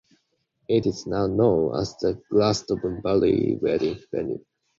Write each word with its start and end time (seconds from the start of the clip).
It 0.67 0.87
is 0.87 1.05
now 1.05 1.27
known 1.27 1.79
as 1.79 1.95
the 1.97 2.19
Glastonbury 2.31 3.59
Wedding 3.61 3.99
Venue. 4.11 4.43